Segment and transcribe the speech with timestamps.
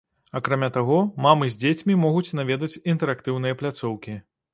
[0.37, 0.95] Акрамя таго,
[1.25, 4.17] мамы з дзецьмі могуць наведаць інтэрактыўныя пляцоўкі.